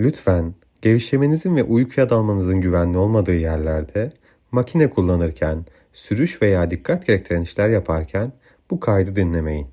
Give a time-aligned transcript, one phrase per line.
[0.00, 4.12] Lütfen gevşemenizin ve uykuya dalmanızın güvenli olmadığı yerlerde,
[4.52, 8.32] makine kullanırken, sürüş veya dikkat gerektiren işler yaparken
[8.70, 9.66] bu kaydı dinlemeyin.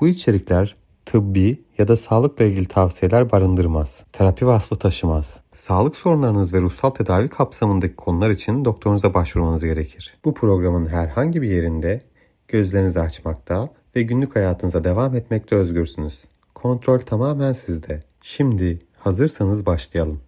[0.00, 0.76] Bu içerikler
[1.06, 4.04] tıbbi ya da sağlıkla ilgili tavsiyeler barındırmaz.
[4.12, 5.40] Terapi vasfı taşımaz.
[5.54, 10.18] Sağlık sorunlarınız ve ruhsal tedavi kapsamındaki konular için doktorunuza başvurmanız gerekir.
[10.24, 12.00] Bu programın herhangi bir yerinde
[12.48, 16.24] gözlerinizi açmakta ve günlük hayatınıza devam etmekte özgürsünüz.
[16.54, 18.02] Kontrol tamamen sizde.
[18.22, 20.20] Şimdi hazırsanız başlayalım.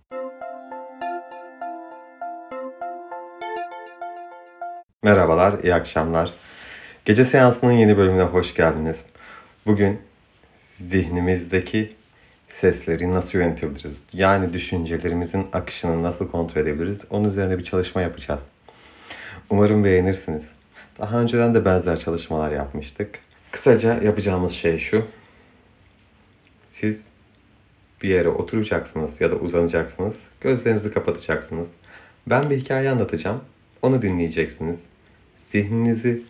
[5.03, 6.35] Merhabalar, iyi akşamlar.
[7.05, 8.97] Gece seansının yeni bölümüne hoş geldiniz.
[9.67, 10.01] Bugün
[10.77, 11.97] zihnimizdeki
[12.49, 13.99] sesleri nasıl yönetebiliriz?
[14.13, 17.01] Yani düşüncelerimizin akışını nasıl kontrol edebiliriz?
[17.11, 18.41] Onun üzerine bir çalışma yapacağız.
[19.51, 20.43] Umarım beğenirsiniz.
[20.99, 23.19] Daha önceden de benzer çalışmalar yapmıştık.
[23.51, 25.05] Kısaca yapacağımız şey şu.
[26.73, 26.97] Siz
[28.03, 30.15] bir yere oturacaksınız ya da uzanacaksınız.
[30.41, 31.69] Gözlerinizi kapatacaksınız.
[32.27, 33.41] Ben bir hikaye anlatacağım.
[33.83, 34.79] Onu dinleyeceksiniz.
[35.53, 36.23] Zihninizi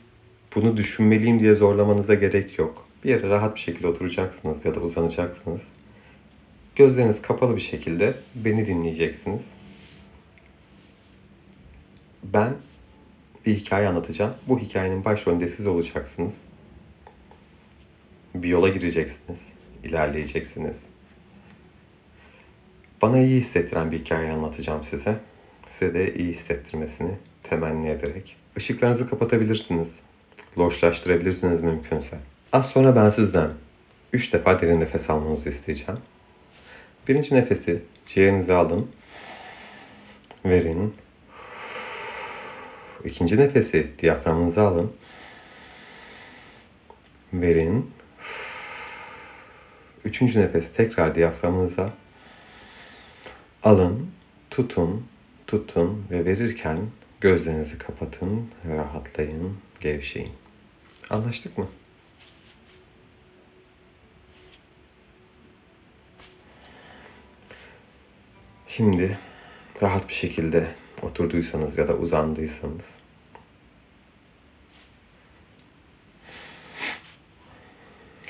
[0.54, 2.88] bunu düşünmeliyim diye zorlamanıza gerek yok.
[3.04, 5.60] Bir yere rahat bir şekilde oturacaksınız ya da uzanacaksınız.
[6.76, 9.40] Gözleriniz kapalı bir şekilde beni dinleyeceksiniz.
[12.24, 12.54] Ben
[13.46, 14.34] bir hikaye anlatacağım.
[14.48, 16.34] Bu hikayenin başrolünde siz olacaksınız.
[18.34, 19.38] Bir yola gireceksiniz.
[19.84, 20.87] ilerleyeceksiniz.
[23.02, 25.16] Bana iyi hissettiren bir hikaye anlatacağım size.
[25.70, 27.10] Size de iyi hissettirmesini
[27.42, 28.36] temenni ederek.
[28.56, 29.88] Işıklarınızı kapatabilirsiniz.
[30.58, 32.18] Loşlaştırabilirsiniz mümkünse.
[32.52, 33.50] Az sonra ben sizden
[34.12, 36.00] 3 defa derin nefes almanızı isteyeceğim.
[37.08, 38.90] Birinci nefesi ciğerinize alın.
[40.44, 40.94] Verin.
[43.04, 44.92] İkinci nefesi diyaframınıza alın.
[47.32, 47.90] Verin.
[50.04, 51.90] Üçüncü nefes tekrar diyaframınıza
[53.68, 54.10] alın,
[54.50, 55.06] tutun,
[55.46, 56.78] tutun ve verirken
[57.20, 60.32] gözlerinizi kapatın, rahatlayın, gevşeyin.
[61.10, 61.68] Anlaştık mı?
[68.68, 69.18] Şimdi
[69.82, 72.84] rahat bir şekilde oturduysanız ya da uzandıysanız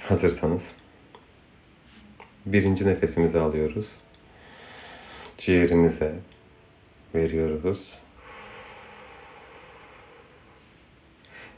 [0.00, 0.62] hazırsanız
[2.46, 3.86] birinci nefesimizi alıyoruz.
[5.38, 6.14] Ciğerimize
[7.14, 7.80] veriyoruz.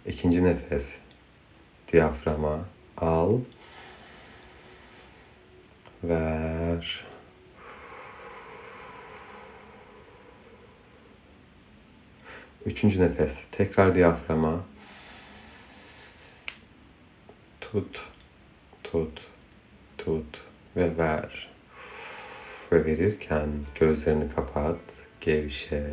[0.07, 0.85] İkinci nefes
[1.93, 2.65] diyaframa
[2.97, 3.39] al
[6.05, 7.11] ver
[12.67, 13.39] Üçüncü nefes.
[13.53, 14.61] Tekrar diyaframa.
[17.61, 18.01] Tut,
[18.85, 19.21] tut,
[19.99, 20.39] tut
[20.77, 21.50] ve ver.
[22.73, 23.49] Ve verirken
[23.81, 24.79] gözlerini kapat,
[25.21, 25.91] gevşe,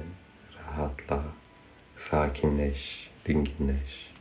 [0.57, 1.23] rahatla,
[1.97, 4.11] sakinleş, dinginleş.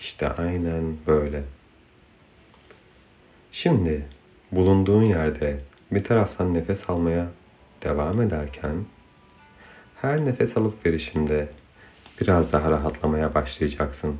[0.00, 1.42] İşte aynen böyle.
[3.52, 4.04] Şimdi
[4.52, 7.26] bulunduğun yerde bir taraftan nefes almaya
[7.82, 8.84] devam ederken
[10.02, 11.48] her nefes alıp verişinde
[12.20, 14.16] biraz daha rahatlamaya başlayacaksın.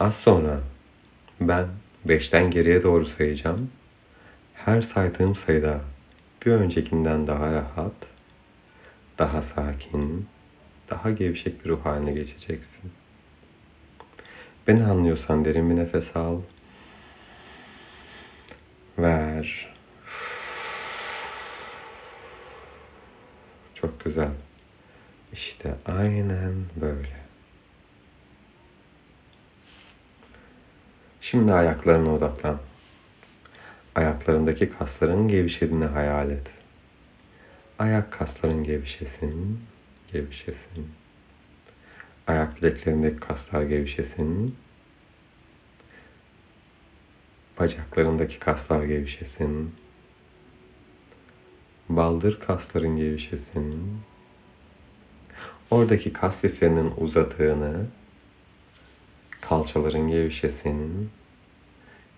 [0.00, 0.60] Az sonra
[1.40, 1.66] ben
[2.04, 3.70] beşten geriye doğru sayacağım.
[4.64, 5.80] Her saydığım sayıda
[6.46, 7.92] bir öncekinden daha rahat,
[9.18, 10.28] daha sakin,
[10.90, 12.92] daha gevşek bir ruh haline geçeceksin.
[14.68, 16.38] Beni anlıyorsan derin bir nefes al.
[18.98, 19.74] Ver.
[23.74, 24.30] Çok güzel.
[25.32, 27.16] İşte aynen böyle.
[31.20, 32.58] Şimdi ayaklarına odaklan.
[33.94, 36.46] Ayaklarındaki kasların gevşediğini hayal et.
[37.78, 39.60] Ayak kasların gevşesin,
[40.12, 40.88] gevşesin.
[42.26, 44.56] Ayak bileklerindeki kaslar gevşesin.
[47.58, 49.74] Bacaklarındaki kaslar gevşesin.
[51.88, 53.98] Baldır kasların gevşesin.
[55.70, 57.86] Oradaki kas liflerinin uzadığını,
[59.40, 61.10] kalçaların gevşesin.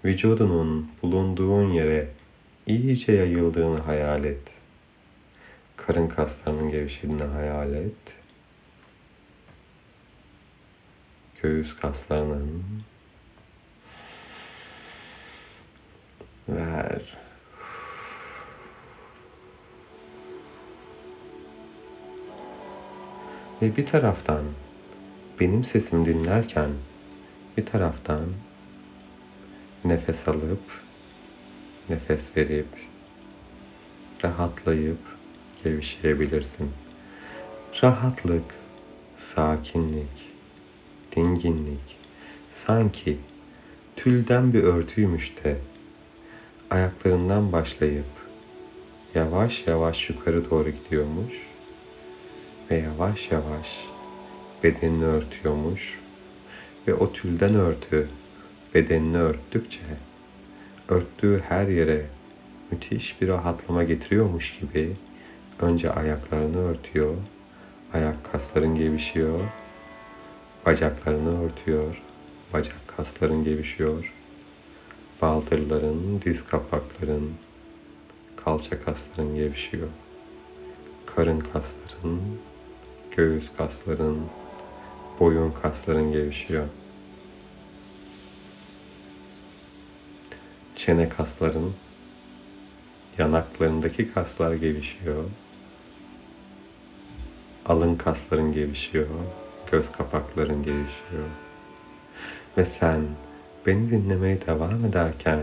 [0.06, 2.08] Vücudunun bulunduğun yere
[2.66, 4.40] iyice yayıldığını hayal et.
[5.76, 7.92] Karın kaslarının gevşediğini hayal et.
[11.42, 12.62] Göğüs kaslarının
[16.48, 17.16] ver.
[23.62, 24.44] Ve bir taraftan
[25.40, 26.70] benim sesimi dinlerken
[27.56, 28.20] bir taraftan
[29.84, 30.62] nefes alıp
[31.88, 32.68] nefes verip
[34.24, 34.98] rahatlayıp
[35.64, 36.70] gevşeyebilirsin.
[37.82, 38.44] Rahatlık,
[39.34, 40.32] sakinlik,
[41.16, 41.96] dinginlik
[42.66, 43.18] sanki
[43.96, 45.56] tülden bir örtüymüş de
[46.70, 48.04] ayaklarından başlayıp
[49.14, 51.34] yavaş yavaş yukarı doğru gidiyormuş
[52.70, 53.66] ve yavaş yavaş
[54.62, 55.98] bedenini örtüyormuş
[56.88, 58.08] ve o tülden örtü
[58.74, 59.80] bedenini örttükçe
[60.88, 62.06] örttüğü her yere
[62.70, 64.96] müthiş bir rahatlama getiriyormuş gibi
[65.60, 67.14] önce ayaklarını örtüyor,
[67.92, 69.40] ayak kasların gevşiyor,
[70.66, 72.02] bacaklarını örtüyor,
[72.52, 74.12] bacak kasların gevşiyor,
[75.22, 77.32] baldırların, diz kapakların,
[78.44, 79.88] kalça kasların gevşiyor,
[81.06, 82.20] karın kasların,
[83.16, 84.18] göğüs kasların,
[85.20, 86.66] boyun kasların gevşiyor.
[90.86, 91.72] Çene kasların,
[93.18, 95.24] yanaklarındaki kaslar gevşiyor.
[97.66, 99.06] Alın kasların gevşiyor.
[99.70, 101.28] Göz kapakların gevşiyor.
[102.58, 103.00] Ve sen
[103.66, 105.42] beni dinlemeye devam ederken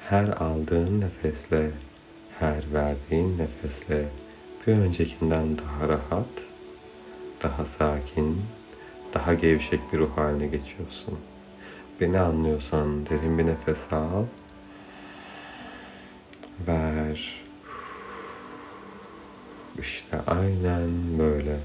[0.00, 1.70] her aldığın nefesle,
[2.38, 4.08] her verdiğin nefesle
[4.66, 6.34] bir öncekinden daha rahat,
[7.42, 8.42] daha sakin,
[9.14, 11.18] daha gevşek bir ruh haline geçiyorsun.
[12.00, 14.24] Beni anlıyorsan derin bir nefes al
[17.18, 17.48] ver.
[19.78, 21.58] İşte aynen böyle.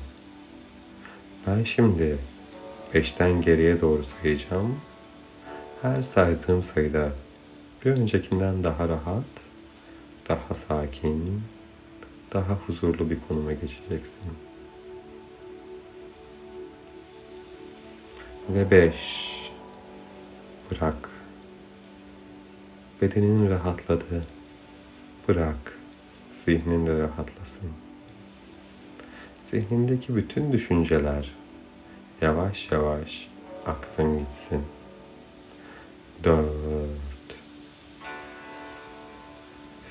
[1.47, 2.17] Ben şimdi
[2.93, 4.79] beşten geriye doğru sayacağım.
[5.81, 7.11] Her saydığım sayıda
[7.85, 9.23] bir öncekinden daha rahat,
[10.29, 11.41] daha sakin,
[12.33, 14.33] daha huzurlu bir konuma geçeceksin.
[18.49, 18.95] Ve beş.
[20.71, 21.09] Bırak.
[23.01, 24.23] Bedenin rahatladı.
[25.27, 25.79] Bırak,
[26.45, 27.71] zihnin de rahatlasın.
[29.45, 31.31] Zihnindeki bütün düşünceler
[32.21, 33.27] yavaş yavaş
[33.65, 34.63] aksın gitsin.
[36.23, 37.35] Dört.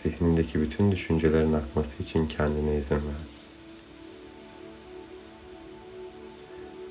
[0.02, 3.02] Zihnindeki bütün düşüncelerin akması için kendine izin ver.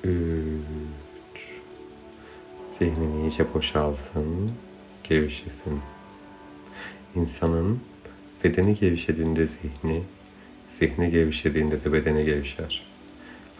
[0.04, 1.40] Üç.
[2.78, 4.52] Zihnin iyice boşalsın,
[5.04, 5.80] gevşesin.
[7.14, 7.80] İnsanın
[8.44, 10.02] Bedeni gevşediğinde zihni,
[10.80, 12.86] zihni gevşediğinde de bedeni gevşer.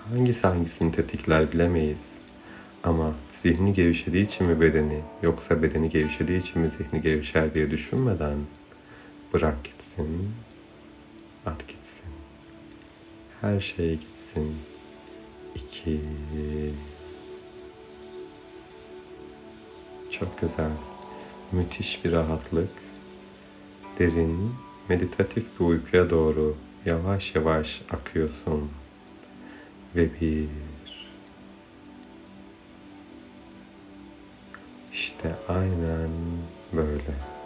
[0.08, 2.05] Hangisi hangisini tetikler bilemeyiz.
[2.84, 8.38] Ama zihni gevşediği için mi bedeni, yoksa bedeni gevşediği için mi zihni gevşer diye düşünmeden
[9.32, 10.31] bırak gitsin,
[11.46, 12.11] at gitsin.
[13.40, 14.56] Her şey gitsin.
[15.55, 16.00] İki.
[20.11, 20.70] Çok güzel.
[21.52, 22.70] Müthiş bir rahatlık.
[23.99, 24.52] Derin,
[24.88, 28.70] meditatif bir uykuya doğru yavaş yavaş akıyorsun.
[29.96, 30.49] Ve bir
[34.93, 36.11] işte aynen
[36.73, 37.42] böyle.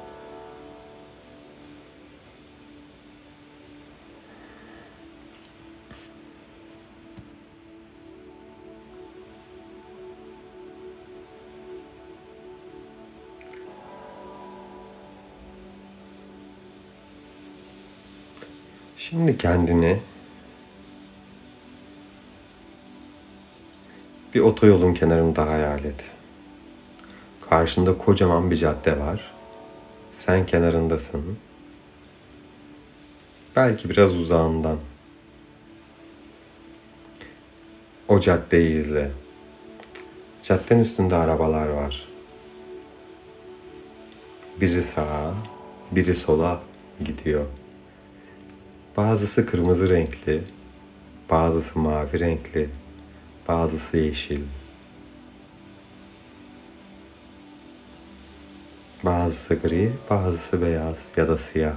[19.11, 20.00] Şimdi kendini
[24.34, 26.05] bir otoyolun kenarında hayal et.
[27.51, 29.32] Karşında kocaman bir cadde var.
[30.15, 31.39] Sen kenarındasın.
[33.56, 34.79] Belki biraz uzağından.
[38.08, 39.10] O caddeyi izle.
[40.43, 42.08] Caddenin üstünde arabalar var.
[44.60, 45.34] Biri sağa,
[45.93, 46.60] biri sola
[47.05, 47.46] gidiyor.
[48.96, 50.43] Bazısı kırmızı renkli,
[51.31, 52.69] bazısı mavi renkli,
[53.48, 54.41] bazısı yeşil.
[59.05, 61.76] Bazısı gri, bazısı beyaz ya da siyah.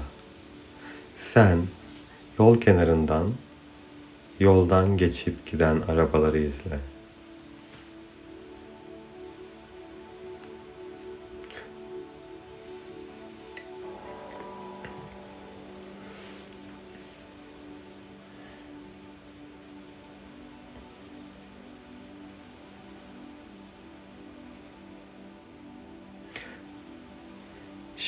[1.33, 1.59] Sen
[2.39, 3.31] yol kenarından
[4.39, 6.79] yoldan geçip giden arabaları izle.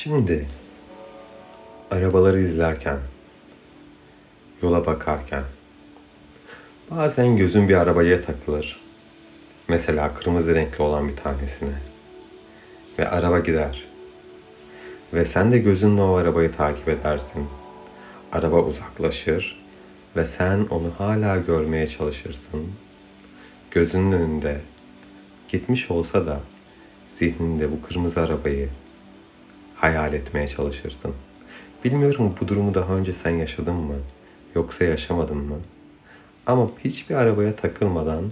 [0.02, 0.46] Şimdi
[1.90, 2.98] arabaları izlerken,
[4.62, 5.42] yola bakarken
[6.90, 8.80] bazen gözün bir arabaya takılır.
[9.68, 11.74] Mesela kırmızı renkli olan bir tanesine.
[12.98, 13.84] Ve araba gider.
[15.14, 17.46] Ve sen de gözünle o arabayı takip edersin.
[18.32, 19.64] araba uzaklaşır
[20.16, 22.72] ve sen onu hala görmeye çalışırsın.
[23.70, 24.60] Gözünün önünde
[25.48, 26.40] gitmiş olsa da
[27.18, 28.68] zihninde bu kırmızı arabayı
[29.82, 31.14] hayal etmeye çalışırsın.
[31.84, 33.94] Bilmiyorum bu durumu daha önce sen yaşadın mı?
[34.54, 35.58] Yoksa yaşamadın mı?
[36.46, 38.24] Ama hiçbir arabaya takılmadan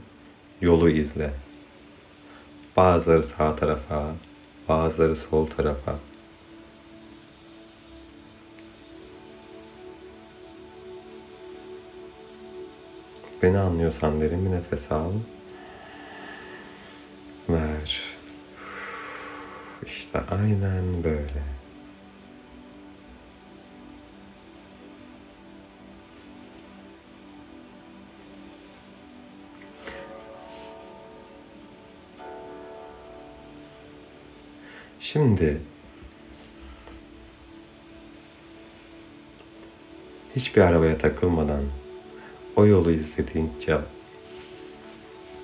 [0.60, 1.30] yolu izle.
[2.76, 4.14] Bazıları sağ tarafa,
[4.68, 5.94] bazıları sol tarafa.
[13.42, 15.10] Beni anlıyorsan derin bir nefes al.
[19.96, 21.42] İşte aynen böyle.
[35.00, 35.60] Şimdi
[40.36, 41.62] hiçbir arabaya takılmadan
[42.56, 43.78] o yolu izledikçe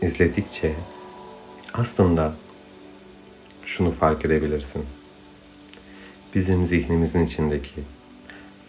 [0.02, 0.74] izledikçe
[1.74, 2.34] aslında
[3.76, 4.84] şunu fark edebilirsin.
[6.34, 7.82] Bizim zihnimizin içindeki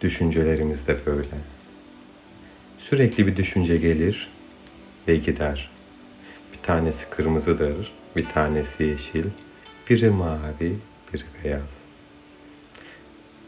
[0.01, 1.37] düşüncelerimiz de böyle.
[2.79, 4.31] Sürekli bir düşünce gelir
[5.07, 5.69] ve gider.
[6.53, 9.25] Bir tanesi kırmızıdır, bir tanesi yeşil,
[9.89, 10.75] biri mavi,
[11.13, 11.69] biri beyaz.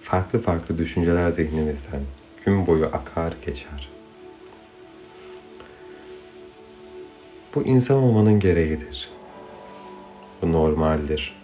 [0.01, 2.01] Farklı farklı düşünceler zihnimizden
[2.45, 3.89] gün boyu akar geçer.
[7.55, 9.09] Bu insan olmanın gereğidir.
[10.41, 11.39] Bu normaldir.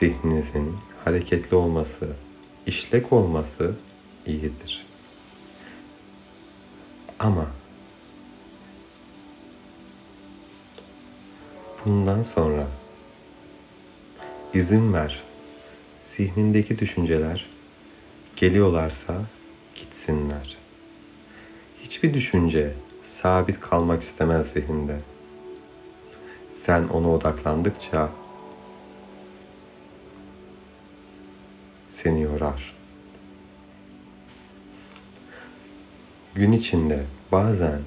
[0.00, 2.08] Zihninizin hareketli olması,
[2.66, 3.74] işlek olması
[4.26, 4.86] iyidir.
[7.18, 7.46] Ama
[11.84, 12.66] bundan sonra
[14.54, 15.22] izin ver.
[16.16, 17.46] Zihnindeki düşünceler
[18.36, 19.14] geliyorlarsa
[19.74, 20.56] gitsinler.
[21.82, 22.74] Hiçbir düşünce
[23.22, 25.00] sabit kalmak istemez zihinde.
[26.64, 28.10] Sen ona odaklandıkça
[32.02, 32.74] seni yorar.
[36.34, 37.80] Gün içinde bazen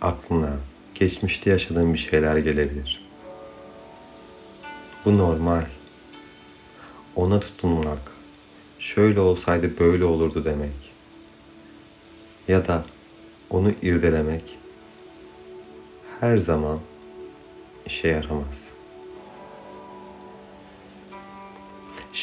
[0.00, 0.56] aklına
[0.94, 3.08] geçmişte yaşadığın bir şeyler gelebilir.
[5.04, 5.64] Bu normal.
[7.16, 8.12] Ona tutunmak,
[8.78, 10.92] şöyle olsaydı böyle olurdu demek.
[12.48, 12.84] Ya da
[13.50, 14.58] onu irdelemek
[16.20, 16.78] her zaman
[17.86, 18.71] işe yaramaz.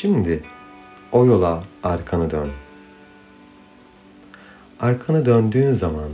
[0.02, 0.44] Şimdi
[1.12, 2.50] o yola arkanı dön.
[4.80, 6.10] Arkanı döndüğün zaman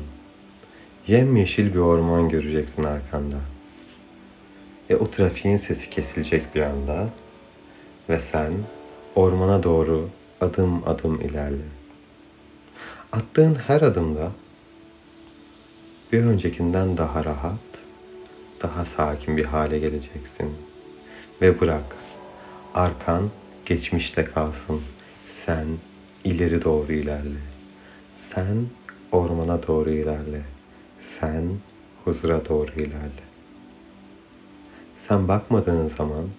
[1.07, 3.35] yemyeşil bir orman göreceksin arkanda.
[4.89, 7.09] Ve o trafiğin sesi kesilecek bir anda
[8.09, 8.53] ve sen
[9.15, 10.09] ormana doğru
[10.41, 11.65] adım adım ilerle.
[13.11, 14.31] Attığın her adımda
[16.11, 17.59] bir öncekinden daha rahat,
[18.61, 20.49] daha sakin bir hale geleceksin.
[21.41, 21.95] Ve bırak,
[22.73, 23.29] arkan
[23.65, 24.81] geçmişte kalsın.
[25.45, 25.67] Sen
[26.23, 27.39] ileri doğru ilerle.
[28.33, 28.65] Sen
[29.11, 30.41] ormana doğru ilerle.
[31.19, 31.43] Sen
[32.03, 33.25] huzura doğru ilerle.
[35.07, 36.29] Sen bakmadığın zaman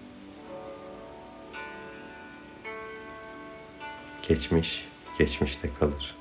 [4.27, 6.15] geçmiş geçmişte kalır.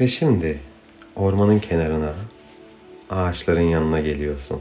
[0.00, 0.60] Ve şimdi
[1.16, 2.14] ormanın kenarına,
[3.10, 4.60] ağaçların yanına geliyorsun.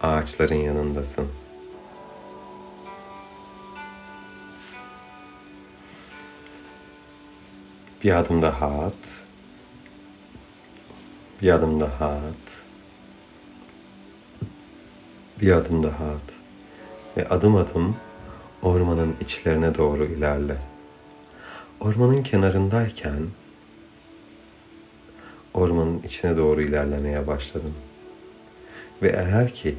[0.00, 1.26] Ağaçların yanındasın.
[8.04, 8.94] Bir adım daha at.
[11.42, 12.46] Bir adım daha at.
[15.40, 16.30] Bir adım daha at.
[17.16, 17.96] Ve adım adım
[18.62, 20.56] ormanın içlerine doğru ilerle.
[21.80, 23.26] Ormanın kenarındayken
[25.54, 27.74] ormanın içine doğru ilerlemeye başladım.
[29.02, 29.74] Ve eğer ki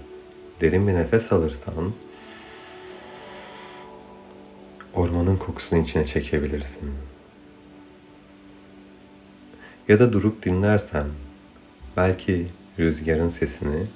[0.62, 1.94] derin bir nefes alırsan
[4.94, 6.92] ormanın kokusunu içine çekebilirsin.
[9.88, 11.06] Ya da durup dinlersen
[11.98, 12.48] belki
[12.80, 13.88] rüzgarın sesini,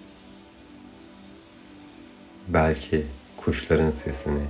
[2.48, 3.06] belki
[3.38, 4.44] kuşların sesini,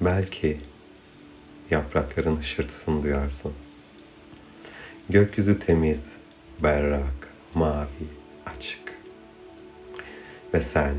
[0.00, 0.60] belki
[1.70, 3.52] yaprakların hışırtısını duyarsın.
[5.08, 6.08] Gökyüzü temiz,
[6.62, 8.08] berrak, mavi,
[8.46, 8.92] açık.
[10.54, 10.94] Ve sen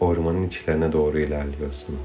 [0.00, 1.98] ormanın içlerine doğru ilerliyorsun.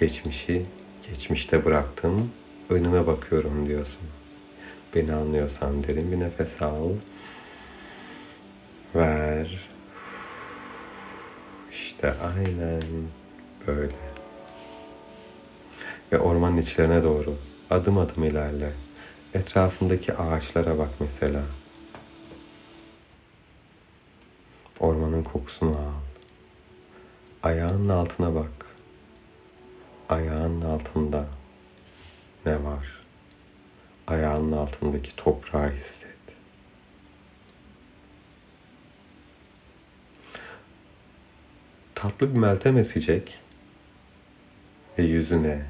[0.00, 0.66] Geçmişi
[1.10, 2.30] geçmişte bıraktım,
[2.70, 4.25] önüme bakıyorum diyorsun.
[4.96, 6.90] Beni anlıyorsan derin bir nefes al.
[8.94, 9.68] Ver.
[11.72, 12.82] İşte aynen
[13.66, 13.94] böyle.
[16.12, 17.34] ve ormanın içlerine doğru
[17.70, 18.72] adım adım ilerle.
[19.34, 21.42] Etrafındaki ağaçlara bak mesela.
[24.80, 26.00] Ormanın kokusunu al.
[27.42, 28.66] Ayağının altına bak.
[30.08, 31.26] Ayağının altında
[32.46, 32.95] ne var?
[34.06, 36.16] Ayağının altındaki toprağı hisset.
[41.94, 43.38] Tatlı bir meltem esecek
[44.98, 45.62] ve yüzüne,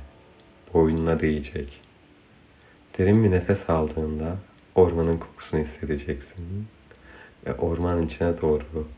[0.75, 1.81] boynuna değecek.
[2.99, 4.37] Derin bir nefes aldığında
[4.75, 6.67] ormanın kokusunu hissedeceksin
[7.47, 8.89] ve ormanın içine doğru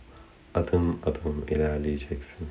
[0.54, 2.48] adım adım ilerleyeceksin.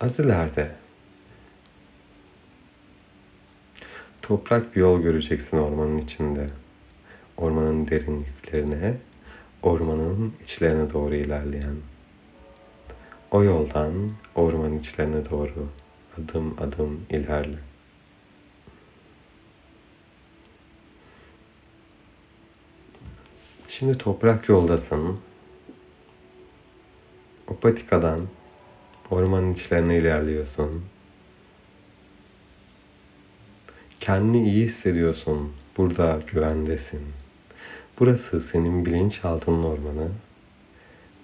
[0.00, 0.70] Az ileride
[4.22, 6.50] toprak bir yol göreceksin ormanın içinde.
[7.36, 8.96] Ormanın derinliklerine,
[9.62, 11.76] ormanın içlerine doğru ilerleyen.
[13.30, 13.92] O yoldan
[14.34, 15.68] ormanın içlerine doğru
[16.18, 17.58] adım adım ilerle.
[23.68, 25.20] Şimdi toprak yoldasın.
[27.48, 28.20] O patikadan
[29.10, 30.84] ormanın içlerine ilerliyorsun.
[34.00, 35.52] Kendini iyi hissediyorsun.
[35.76, 37.00] Burada güvendesin.
[37.98, 40.08] Burası senin bilinçaltının ormanı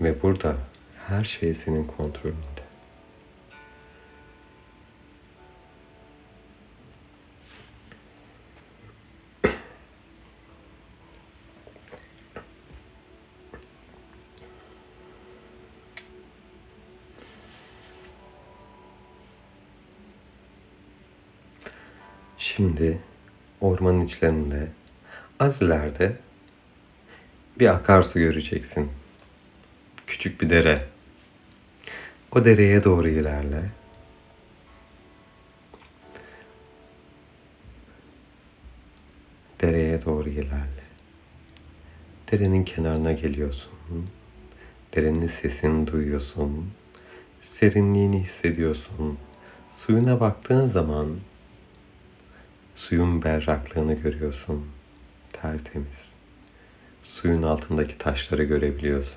[0.00, 0.56] ve burada
[1.08, 2.55] her şey senin kontrolünde.
[24.06, 24.68] İçlerinde
[25.40, 26.16] az ileride
[27.58, 28.90] bir akarsu göreceksin.
[30.06, 30.84] Küçük bir dere.
[32.32, 33.62] O dereye doğru ilerle.
[39.60, 40.86] Dereye doğru ilerle.
[42.32, 43.70] Derenin kenarına geliyorsun.
[44.94, 46.70] Derenin sesini duyuyorsun.
[47.60, 49.18] Serinliğini hissediyorsun.
[49.86, 51.08] Suyuna baktığın zaman
[52.76, 54.66] suyun berraklığını görüyorsun.
[55.32, 56.06] Tertemiz.
[57.02, 59.16] Suyun altındaki taşları görebiliyorsun.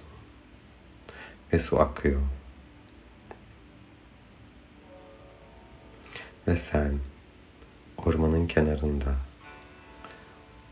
[1.54, 2.22] Ve su akıyor.
[6.48, 6.93] Ve sen
[7.98, 9.15] ormanın kenarında,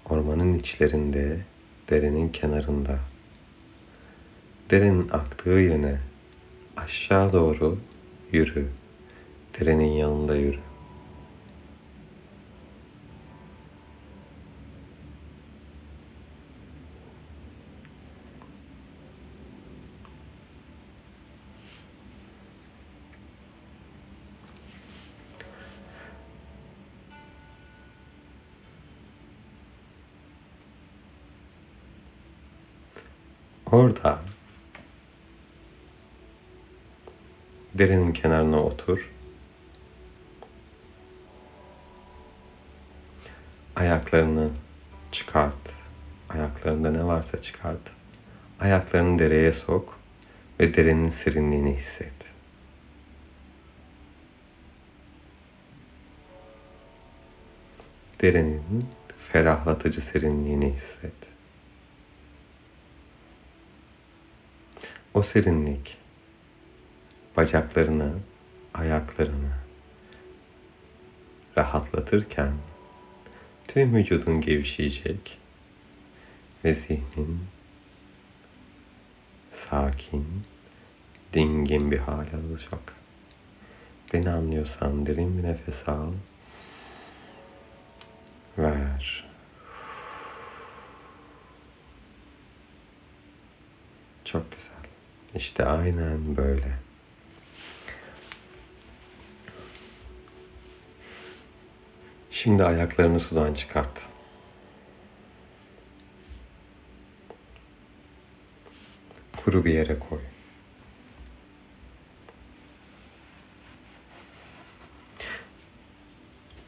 [0.06, 1.39] ormanın içlerinde,
[1.89, 3.00] derenin kenarında,
[4.71, 6.00] derenin aktığı yöne
[6.78, 7.78] aşağı doğru
[8.32, 8.67] yürü.
[9.60, 10.66] Derenin yanında yürü.
[33.71, 34.19] Orada
[37.73, 39.10] derenin kenarına otur.
[43.75, 44.49] Ayaklarını
[45.12, 45.53] çıkart.
[46.30, 47.82] Ayaklarında ne varsa çıkart.
[48.60, 49.99] Ayaklarını dereye sok
[50.60, 52.13] ve derenin serinliğini hisset.
[58.21, 58.86] Derenin
[59.32, 61.37] ferahlatıcı serinliğini hisset.
[65.17, 65.97] O serinlik
[67.38, 68.13] bacaklarını,
[68.73, 69.51] ayaklarını
[71.58, 72.51] rahatlatırken
[73.67, 75.38] tüm vücudun gevşeyecek
[76.65, 77.39] ve zihnin
[79.53, 80.25] sakin,
[81.34, 82.93] dingin bir hal alacak.
[84.13, 86.12] Beni anlıyorsan derin bir nefes al.
[88.58, 89.25] Ver.
[94.25, 94.76] Çok güzel.
[95.35, 96.87] İşte aynen böyle.
[102.31, 104.01] Şimdi ayaklarını sudan çıkart.
[109.37, 110.19] Kuru bir yere koy.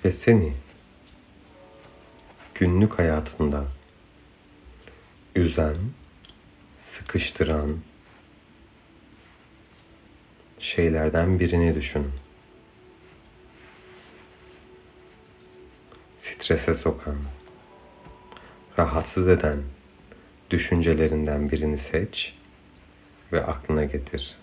[0.06, 0.54] Ve seni
[2.56, 3.66] günlük hayatında
[5.36, 5.78] üzen,
[6.82, 7.78] sıkıştıran
[10.76, 12.12] şeylerden birini düşünün.
[16.22, 17.16] Strese sokan,
[18.80, 19.58] rahatsız eden
[20.50, 22.34] düşüncelerinden birini seç
[23.32, 24.36] ve aklına getir.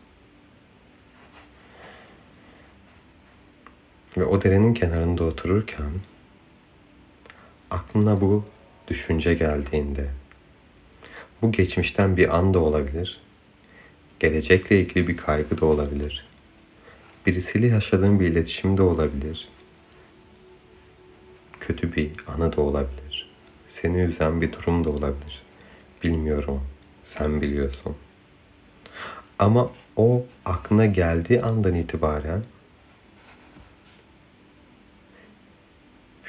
[4.17, 5.91] Ve o derenin kenarında otururken
[7.71, 8.45] aklına bu
[8.89, 10.07] düşünce geldiğinde
[11.43, 13.26] bu geçmişten bir an da olabilir.''
[14.20, 16.26] Gelecekle ilgili bir kaygı da olabilir.
[17.26, 19.48] Birisiyle yaşadığın bir iletişim de olabilir.
[21.61, 23.31] Kötü bir anı da olabilir.
[23.68, 25.42] Seni üzen bir durum da olabilir.
[26.02, 26.62] Bilmiyorum.
[27.05, 27.96] Sen biliyorsun.
[29.38, 32.42] Ama o aklına geldiği andan itibaren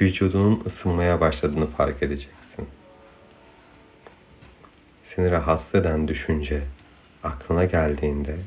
[0.02, 2.68] vücudunun ısınmaya başladığını fark edeceksin.
[5.06, 6.64] Seni rahatsız eden düşünce
[7.28, 8.38] aklına geldiğinde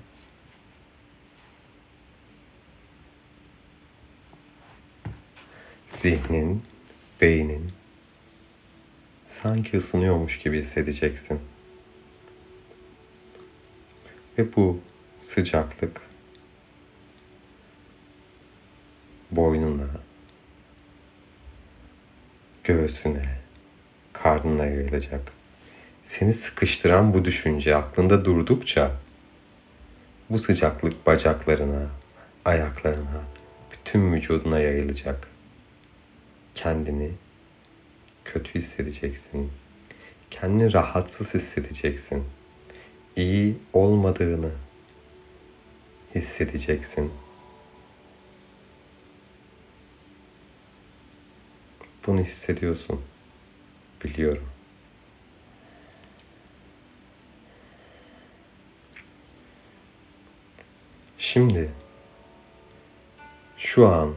[5.88, 6.62] zihnin,
[7.20, 7.72] beynin
[9.42, 11.40] sanki ısınıyormuş gibi hissedeceksin.
[14.38, 14.80] Ve bu
[15.22, 16.00] sıcaklık
[19.30, 19.90] boynuna,
[22.64, 23.38] göğsüne,
[24.12, 25.39] karnına yayılacak.
[26.18, 28.96] Seni sıkıştıran bu düşünce aklında durdukça
[30.30, 31.86] bu sıcaklık bacaklarına,
[32.44, 33.22] ayaklarına,
[33.72, 35.28] bütün vücuduna yayılacak.
[36.54, 37.10] Kendini
[38.24, 39.50] kötü hissedeceksin.
[40.30, 42.24] Kendini rahatsız hissedeceksin.
[43.16, 44.50] İyi olmadığını
[46.14, 47.12] hissedeceksin.
[52.06, 53.00] Bunu hissediyorsun.
[54.04, 54.59] Biliyorum.
[61.32, 61.70] Şimdi
[63.58, 64.14] şu an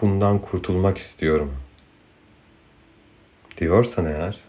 [0.00, 1.56] bundan kurtulmak istiyorum
[3.58, 4.40] diyorsan eğer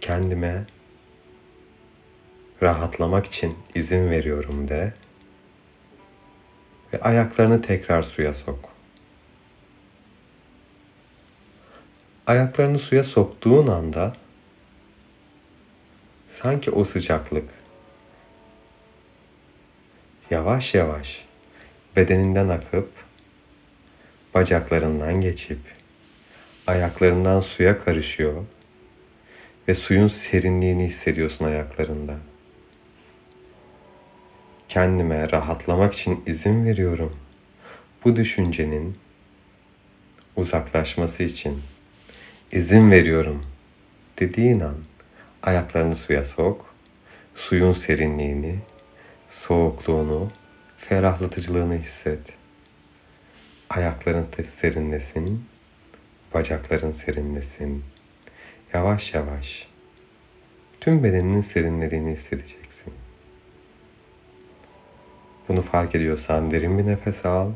[0.00, 0.66] kendime
[2.62, 4.94] rahatlamak için izin veriyorum de
[6.92, 8.58] ve ayaklarını tekrar suya sok.
[12.26, 14.23] Ayaklarını suya soktuğun anda
[16.42, 17.48] sanki o sıcaklık
[20.30, 21.24] yavaş yavaş
[21.96, 22.90] bedeninden akıp
[24.34, 25.58] bacaklarından geçip
[26.66, 28.44] ayaklarından suya karışıyor
[29.68, 32.16] ve suyun serinliğini hissediyorsun ayaklarında.
[34.68, 37.16] Kendime rahatlamak için izin veriyorum.
[38.04, 38.98] Bu düşüncenin
[40.36, 41.62] uzaklaşması için
[42.52, 43.46] izin veriyorum
[44.18, 44.76] dediğin an
[45.44, 46.74] ayaklarını suya sok.
[47.34, 48.58] Suyun serinliğini,
[49.30, 50.30] soğukluğunu,
[50.78, 52.20] ferahlatıcılığını hisset.
[53.70, 54.26] Ayakların
[54.60, 55.44] serinlesin,
[56.34, 57.84] bacakların serinlesin.
[58.74, 59.68] Yavaş yavaş
[60.80, 62.94] tüm bedeninin serinlediğini hissedeceksin.
[65.48, 67.50] Bunu fark ediyorsan derin bir nefes al.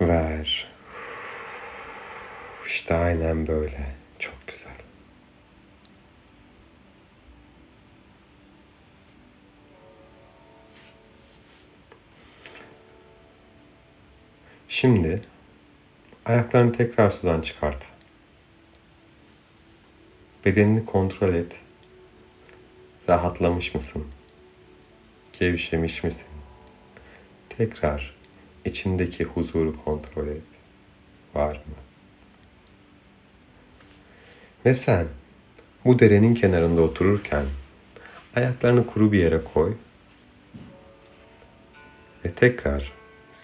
[0.00, 0.72] Ver.
[2.66, 4.05] İşte aynen böyle.
[14.80, 15.22] Şimdi
[16.24, 17.82] ayaklarını tekrar sudan çıkart.
[20.44, 21.52] Bedenini kontrol et.
[23.08, 24.04] Rahatlamış mısın?
[25.38, 26.26] Gevşemiş misin?
[27.48, 28.14] Tekrar
[28.64, 30.42] içindeki huzuru kontrol et.
[31.34, 31.74] Var mı?
[34.64, 35.06] Ve sen
[35.84, 37.46] bu derenin kenarında otururken
[38.34, 39.74] ayaklarını kuru bir yere koy
[42.24, 42.92] ve tekrar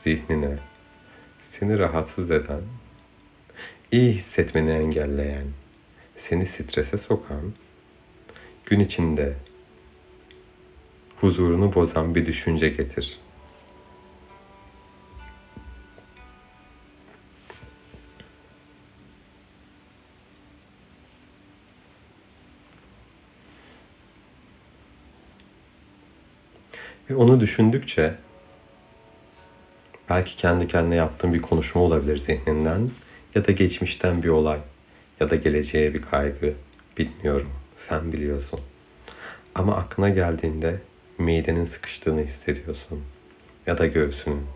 [0.05, 0.59] zihnine
[1.62, 2.61] seni rahatsız eden,
[3.92, 5.46] iyi hissetmeni engelleyen,
[6.18, 7.53] seni strese sokan,
[8.66, 9.35] gün içinde
[11.20, 13.18] huzurunu bozan bir düşünce getir.
[27.11, 28.14] Ve onu düşündükçe
[30.12, 32.90] belki kendi kendine yaptığın bir konuşma olabilir zihninden
[33.35, 34.59] ya da geçmişten bir olay
[35.20, 36.55] ya da geleceğe bir kaygı
[36.98, 37.51] bilmiyorum.
[37.88, 38.61] Sen biliyorsun.
[39.55, 40.81] Ama aklına geldiğinde
[41.18, 43.03] midenin sıkıştığını hissediyorsun
[43.66, 44.46] ya da göğsünün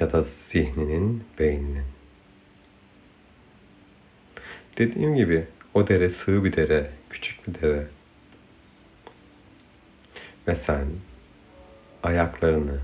[0.00, 1.86] ya da zihninin, beyninin.
[4.78, 7.86] Dediğim gibi o dere sığ bir dere, küçük bir dere.
[10.48, 10.86] Ve sen
[12.02, 12.78] ayaklarını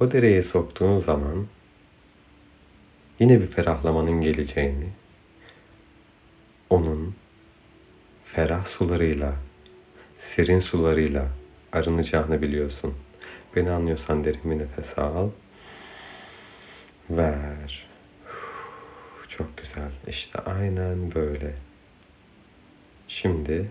[0.00, 1.46] o dereye soktuğun zaman
[3.18, 4.88] yine bir ferahlamanın geleceğini,
[6.70, 7.14] onun
[8.24, 9.34] ferah sularıyla,
[10.18, 11.28] serin sularıyla
[11.72, 12.94] arınacağını biliyorsun.
[13.56, 15.30] Beni anlıyorsan derin bir nefes al.
[17.10, 17.86] Ver.
[19.28, 19.90] Çok güzel.
[20.08, 21.54] İşte aynen böyle.
[23.08, 23.70] Şimdi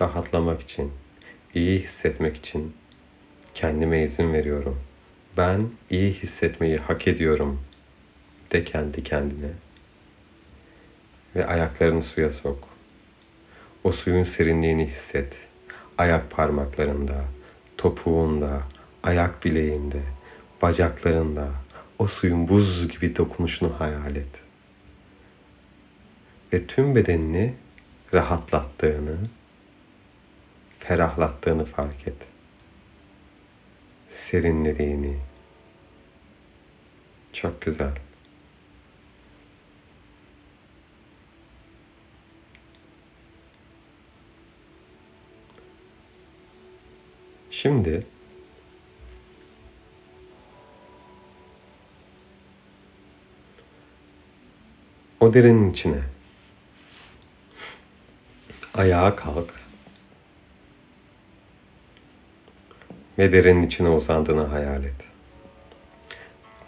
[0.00, 0.92] rahatlamak için,
[1.56, 2.76] iyi hissetmek için
[3.54, 4.80] kendime izin veriyorum.
[5.36, 7.60] Ben iyi hissetmeyi hak ediyorum
[8.52, 9.50] de kendi kendine.
[11.36, 12.68] Ve ayaklarını suya sok.
[13.84, 15.32] O suyun serinliğini hisset.
[15.98, 17.24] Ayak parmaklarında,
[17.76, 18.62] topuğunda,
[19.02, 20.00] ayak bileğinde,
[20.62, 21.48] bacaklarında
[21.98, 24.34] o suyun buz gibi dokunuşunu hayal et.
[26.52, 27.54] Ve tüm bedenini
[28.14, 29.16] rahatlattığını,
[30.80, 32.16] ferahlattığını fark et.
[34.10, 35.16] Serinlediğini.
[37.32, 37.92] Çok güzel.
[47.50, 48.06] Şimdi
[55.20, 56.00] o derinin içine
[58.74, 59.65] ayağa kalk
[63.18, 64.94] ve derinin içine uzandığını hayal et.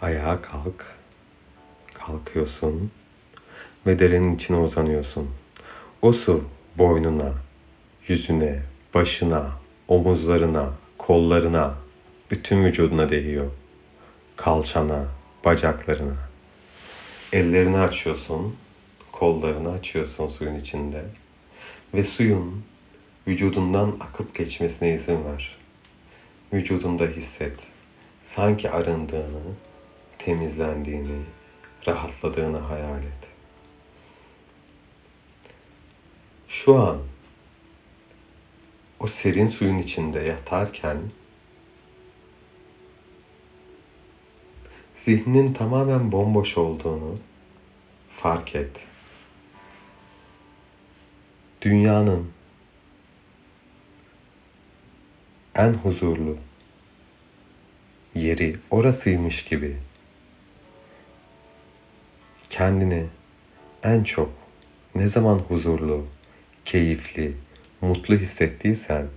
[0.01, 0.85] Ayağa kalk,
[1.93, 2.91] kalkıyorsun
[3.85, 5.29] ve derinin içine uzanıyorsun.
[6.01, 6.43] O su
[6.77, 7.33] boynuna,
[8.07, 8.59] yüzüne,
[8.93, 9.51] başına,
[9.87, 11.75] omuzlarına, kollarına,
[12.31, 13.51] bütün vücuduna değiyor.
[14.35, 15.05] Kalçana,
[15.45, 16.15] bacaklarına.
[17.33, 18.55] Ellerini açıyorsun,
[19.11, 21.03] kollarını açıyorsun suyun içinde.
[21.93, 22.63] Ve suyun
[23.27, 25.58] vücudundan akıp geçmesine izin ver.
[26.53, 27.57] Vücudunda hisset.
[28.35, 29.41] Sanki arındığını,
[30.19, 31.21] temizlendiğini,
[31.87, 33.27] rahatladığını hayal et.
[36.47, 36.97] Şu an
[38.99, 40.97] o serin suyun içinde yatarken
[44.95, 47.17] zihninin tamamen bomboş olduğunu
[48.21, 48.71] fark et.
[51.61, 52.31] Dünyanın
[55.59, 56.37] en huzurlu
[58.15, 59.77] yeri orasıymış gibi
[62.49, 63.05] kendini
[63.83, 64.31] en çok
[64.95, 66.05] ne zaman huzurlu,
[66.65, 67.33] keyifli,
[67.81, 69.07] mutlu hissettiysen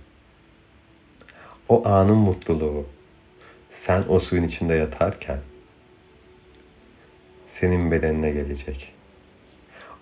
[1.69, 2.85] o anın mutluluğu
[3.71, 5.39] sen o suyun içinde yatarken
[7.47, 8.93] senin bedenine gelecek.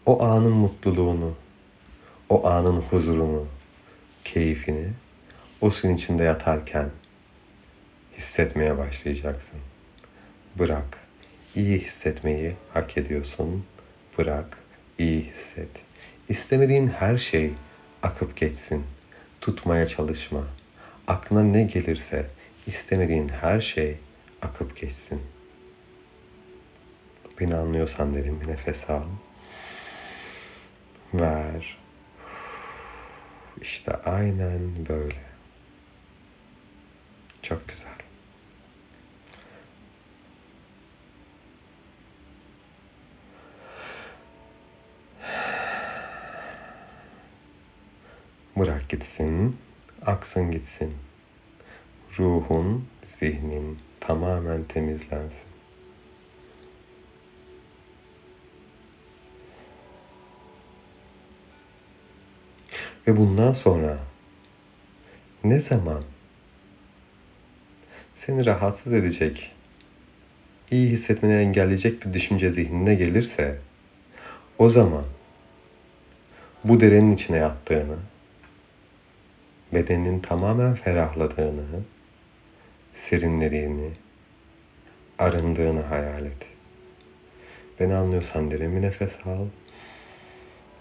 [0.06, 1.34] O anın mutluluğunu,
[2.30, 3.46] o anın huzurunu,
[4.24, 4.88] keyfini
[5.62, 6.90] o suyun içinde yatarken
[8.18, 9.60] hissetmeye başlayacaksın.
[10.60, 10.98] Bırak.
[11.56, 13.66] İyi hissetmeyi hak ediyorsun.
[14.18, 14.58] Bırak.
[14.98, 15.70] iyi hisset.
[16.30, 17.54] İstemediğin her şey
[18.04, 18.84] akıp geçsin.
[19.42, 20.44] Tutmaya çalışma.
[21.08, 22.26] Aklına ne gelirse
[22.68, 23.98] istemediğin her şey
[24.42, 25.22] akıp geçsin.
[27.40, 29.04] Beni anlıyorsan derin bir nefes al.
[31.14, 31.78] Ver.
[33.62, 35.31] İşte aynen böyle.
[37.42, 37.92] Çok güzel.
[48.56, 49.58] Bırak gitsin,
[50.06, 50.94] aksın gitsin.
[52.20, 52.88] Ruhun,
[53.20, 55.52] zihnin tamamen temizlensin.
[63.08, 64.00] Ve bundan sonra
[65.44, 66.04] ne zaman
[68.26, 69.52] seni rahatsız edecek,
[70.72, 73.58] iyi hissetmeni engelleyecek bir düşünce zihnine gelirse
[74.58, 75.04] o zaman
[76.64, 77.96] bu derenin içine yattığını,
[79.74, 81.82] bedenin tamamen ferahladığını,
[82.96, 83.90] serinlediğini,
[85.20, 86.46] arındığını hayal et.
[87.80, 89.46] Beni anlıyorsan derin bir nefes al,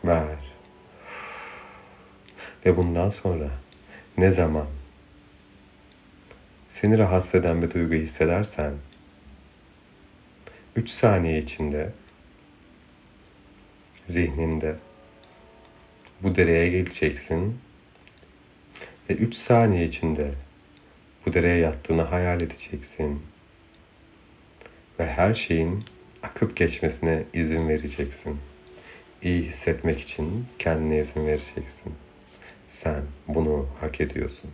[0.04, 0.38] ver.
[2.66, 3.48] Ve bundan sonra
[4.18, 4.66] ne zaman
[6.80, 8.72] seni rahatsız eden bir duygu hissedersen
[10.76, 11.90] 3 saniye içinde
[14.06, 14.76] zihninde
[16.22, 17.58] bu dereye geleceksin
[19.10, 20.30] ve 3 saniye içinde
[21.26, 23.22] bu dereye yattığını hayal edeceksin.
[24.98, 25.84] Ve her şeyin
[26.22, 28.36] akıp geçmesine izin vereceksin.
[29.22, 31.94] İyi hissetmek için kendine izin vereceksin.
[32.70, 34.50] Sen bunu hak ediyorsun.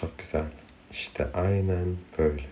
[0.00, 0.44] Çok güzel.
[0.92, 2.42] İşte aynen böyle.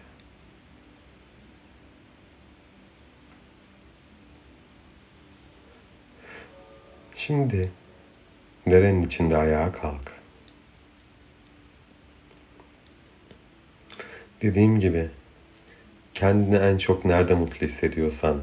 [7.17, 7.71] Şimdi
[8.67, 10.13] derenin içinde ayağa kalk.
[14.43, 15.11] Dediğim gibi
[16.15, 18.43] kendini en çok nerede mutlu hissediyorsan,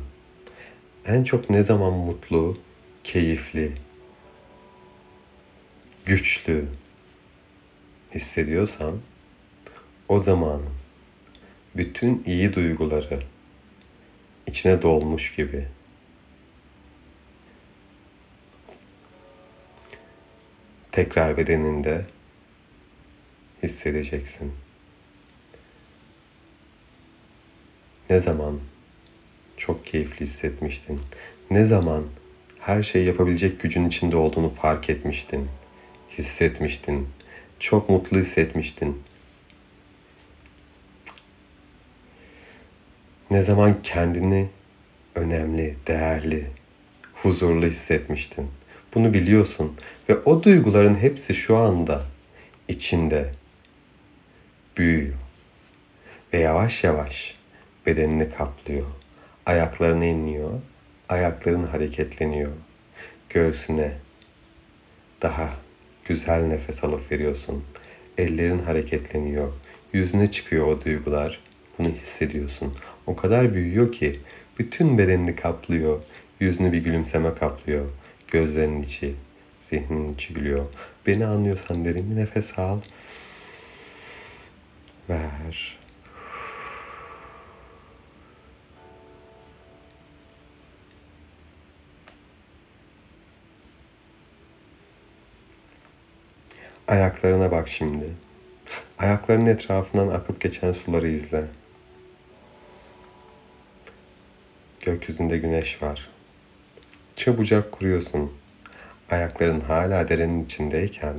[1.05, 2.57] en çok ne zaman mutlu,
[3.03, 3.71] keyifli,
[6.05, 6.67] güçlü
[8.15, 8.97] hissediyorsan
[10.09, 10.61] o zaman
[11.75, 13.23] bütün iyi duyguları
[14.47, 15.67] içine dolmuş gibi
[20.91, 22.05] tekrar bedeninde
[23.63, 24.51] hissedeceksin.
[28.09, 28.59] Ne zaman
[29.57, 31.01] çok keyifli hissetmiştin?
[31.51, 32.03] Ne zaman
[32.59, 35.47] her şeyi yapabilecek gücün içinde olduğunu fark etmiştin,
[36.17, 37.07] hissetmiştin,
[37.61, 39.03] çok mutlu hissetmiştin.
[43.31, 44.49] Ne zaman kendini
[45.15, 46.47] önemli, değerli,
[47.13, 48.47] huzurlu hissetmiştin.
[48.95, 49.77] Bunu biliyorsun
[50.09, 52.05] ve o duyguların hepsi şu anda
[52.67, 53.31] içinde
[54.77, 55.17] büyüyor
[56.33, 57.35] ve yavaş yavaş
[57.85, 58.85] bedenini kaplıyor.
[59.45, 60.51] Ayaklarını inliyor,
[61.09, 62.51] ayakların hareketleniyor.
[63.29, 63.91] Göğsüne
[65.21, 65.49] daha
[66.11, 67.63] güzel nefes alıp veriyorsun.
[68.17, 69.53] Ellerin hareketleniyor.
[69.93, 71.39] Yüzüne çıkıyor o duygular.
[71.79, 72.73] Bunu hissediyorsun.
[73.07, 74.19] O kadar büyüyor ki
[74.59, 76.01] bütün bedenini kaplıyor.
[76.39, 77.85] Yüzünü bir gülümseme kaplıyor.
[78.27, 79.15] Gözlerinin içi,
[79.69, 80.65] zihninin içi gülüyor.
[81.07, 82.79] Beni anlıyorsan derin bir nefes al.
[85.09, 85.80] Ver.
[96.87, 98.05] Ayaklarına bak şimdi.
[98.99, 101.43] Ayaklarının etrafından akıp geçen suları izle.
[104.81, 106.09] Gökyüzünde güneş var.
[107.15, 108.31] Çabucak kuruyorsun.
[109.09, 111.15] Ayakların hala derenin içindeyken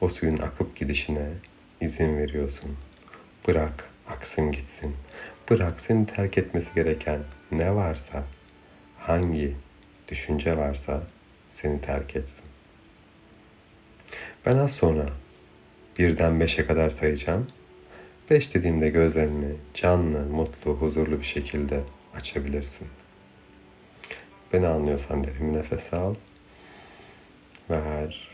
[0.00, 1.28] o suyun akıp gidişine
[1.80, 2.76] izin veriyorsun.
[3.48, 4.96] Bırak aksın gitsin.
[5.50, 7.20] Bırak seni terk etmesi gereken
[7.52, 8.22] ne varsa,
[8.98, 9.56] hangi
[10.08, 11.02] düşünce varsa
[11.52, 12.51] seni terk etsin.
[14.46, 15.08] Ben az sonra
[15.98, 17.46] birden beşe kadar sayacağım.
[18.30, 21.80] Beş dediğimde gözlerini canlı, mutlu, huzurlu bir şekilde
[22.14, 22.88] açabilirsin.
[24.52, 26.14] Beni anlıyorsan derin nefes al.
[27.70, 28.28] Ver.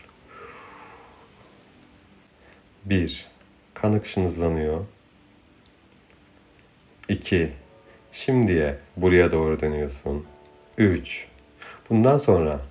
[2.85, 3.27] Bir.
[3.73, 4.85] Kan akışın hızlanıyor.
[7.09, 7.51] İki.
[8.13, 10.25] Şimdiye buraya doğru dönüyorsun.
[10.77, 11.25] Üç.
[11.89, 12.61] Bundan sonra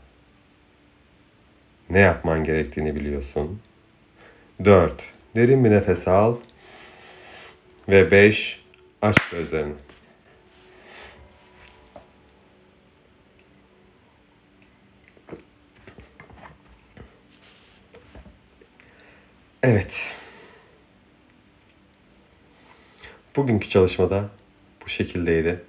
[1.90, 3.60] ne yapman gerektiğini biliyorsun.
[4.64, 5.02] 4.
[5.36, 6.36] Derin bir nefes al.
[7.88, 8.60] Ve 5.
[9.02, 9.74] Aç gözlerini.
[19.62, 19.90] Evet.
[23.36, 24.28] Bugünkü çalışmada
[24.84, 25.60] bu şekildeydi.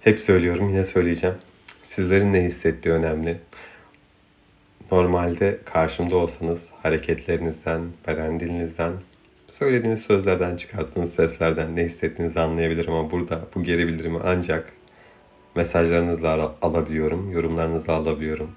[0.00, 1.36] Hep söylüyorum, yine söyleyeceğim.
[1.84, 3.38] Sizlerin ne hissettiği önemli.
[4.92, 8.92] Normalde karşımda olsanız hareketlerinizden, beden dilinizden,
[9.58, 14.72] söylediğiniz sözlerden, çıkarttığınız seslerden ne hissettiğinizi anlayabilirim ama burada bu geri bildirimi ancak
[15.56, 18.50] mesajlarınızla al- alabiliyorum, yorumlarınızla alabiliyorum.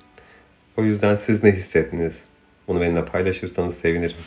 [0.78, 2.14] O yüzden siz ne hissettiniz?
[2.68, 4.18] Bunu benimle paylaşırsanız sevinirim.